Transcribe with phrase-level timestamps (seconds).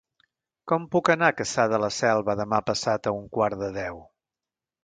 [0.71, 4.05] Com puc anar a Cassà de la Selva demà passat a un quart de deu?